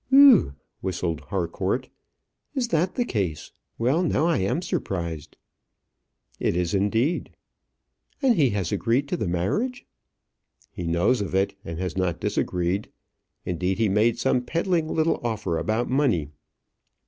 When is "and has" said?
11.63-11.95